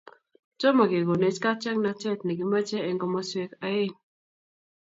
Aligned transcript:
Tomo 0.59 0.83
kekonech 0.91 1.39
katiaknatet 1.43 2.19
nikomoche 2.25 2.77
eng 2.87 2.99
komoswek 3.01 3.51
aeng' 3.67 3.97